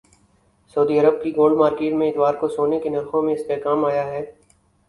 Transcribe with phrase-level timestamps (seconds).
[0.75, 4.25] سعودی عرب کی gold market میں اتوار کو سونے کے نرخوں میں استحکام آیا ہے